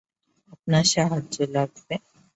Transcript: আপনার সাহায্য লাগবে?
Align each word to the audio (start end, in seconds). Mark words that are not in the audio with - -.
আপনার 0.53 0.83
সাহায্য 0.93 1.35
লাগবে? 1.55 1.95